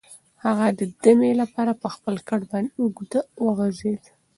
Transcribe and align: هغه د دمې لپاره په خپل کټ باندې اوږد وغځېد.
هغه 0.43 0.67
د 0.79 0.81
دمې 1.03 1.31
لپاره 1.41 1.71
په 1.81 1.87
خپل 1.95 2.15
کټ 2.27 2.41
باندې 2.51 2.71
اوږد 2.79 3.11
وغځېد. 3.45 4.03